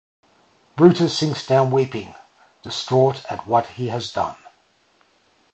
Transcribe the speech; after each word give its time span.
Brutus 0.77 1.15
sinks 1.15 1.45
down 1.45 1.69
weeping, 1.69 2.15
distraught 2.63 3.23
at 3.31 3.45
what 3.45 3.67
he 3.67 3.89
has 3.89 4.11
done. 4.11 4.35